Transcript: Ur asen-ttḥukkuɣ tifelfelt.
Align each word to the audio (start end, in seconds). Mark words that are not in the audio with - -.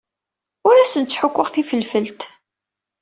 Ur 0.67 0.75
asen-ttḥukkuɣ 0.77 1.47
tifelfelt. 1.49 2.21